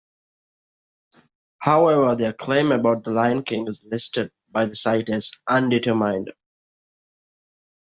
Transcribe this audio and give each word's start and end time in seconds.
However, 1.59 2.15
their 2.15 2.33
claim 2.33 2.71
about 2.71 3.03
"The 3.03 3.11
Lion 3.11 3.43
King" 3.43 3.67
is 3.67 3.85
listed 3.85 4.31
by 4.49 4.65
the 4.65 4.73
site 4.73 5.09
as 5.09 5.31
"undetermined". 5.47 6.33